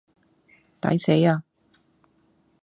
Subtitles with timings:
[0.81, 1.43] 抵死呀